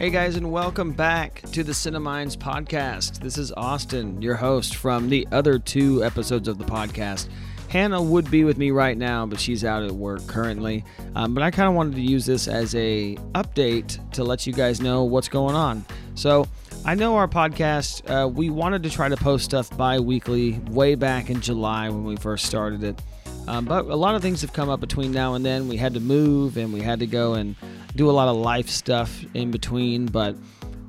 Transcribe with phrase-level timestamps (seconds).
[0.00, 3.20] Hey guys, and welcome back to the Cineminds podcast.
[3.20, 7.28] This is Austin, your host from the other two episodes of the podcast.
[7.68, 10.86] Hannah would be with me right now, but she's out at work currently.
[11.14, 14.54] Um, but I kind of wanted to use this as a update to let you
[14.54, 15.84] guys know what's going on.
[16.14, 16.48] So
[16.86, 18.08] I know our podcast.
[18.08, 22.16] Uh, we wanted to try to post stuff bi-weekly way back in July when we
[22.16, 22.98] first started it.
[23.46, 25.68] Um, but a lot of things have come up between now and then.
[25.68, 27.54] We had to move and we had to go and
[27.96, 30.36] do a lot of life stuff in between, but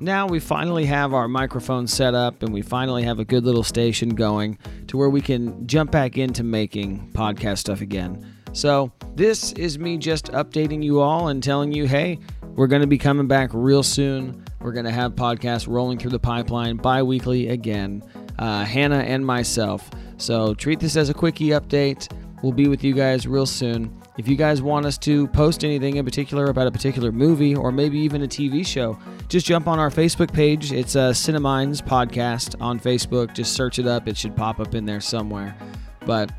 [0.02, 3.62] now we finally have our microphone set up and we finally have a good little
[3.62, 8.26] station going to where we can jump back into making podcast stuff again.
[8.52, 12.88] So, this is me just updating you all and telling you hey, we're going to
[12.88, 14.44] be coming back real soon.
[14.60, 18.02] We're going to have podcasts rolling through the pipeline bi weekly again,
[18.38, 19.88] uh, Hannah and myself.
[20.18, 22.12] So, treat this as a quickie update.
[22.42, 24.01] We'll be with you guys real soon.
[24.18, 27.72] If you guys want us to post anything in particular about a particular movie or
[27.72, 30.70] maybe even a TV show, just jump on our Facebook page.
[30.70, 33.32] It's uh, a Cineminds podcast on Facebook.
[33.32, 35.56] Just search it up, it should pop up in there somewhere.
[36.04, 36.30] But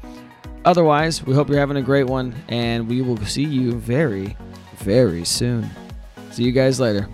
[0.66, 4.38] otherwise, we hope you're having a great one, and we will see you very,
[4.78, 5.68] very soon.
[6.30, 7.10] See you guys later.